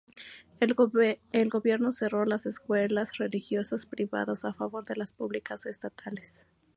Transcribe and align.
El 0.59 0.73
gobierno 1.49 1.91
cerró 1.91 2.25
las 2.25 2.47
escuelas 2.47 3.19
religiosas 3.19 3.85
privadas 3.85 4.45
a 4.45 4.53
favor 4.55 4.83
de 4.83 4.95
las 4.95 5.13
públicas 5.13 5.67
estatales. 5.67 6.47